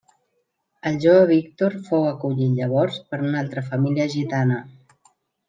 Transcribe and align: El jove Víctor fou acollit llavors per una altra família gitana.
El 0.91 0.95
jove 1.03 1.27
Víctor 1.31 1.75
fou 1.89 2.07
acollit 2.13 2.57
llavors 2.61 2.97
per 3.13 3.21
una 3.27 3.39
altra 3.43 3.65
família 3.69 4.09
gitana. 4.17 4.59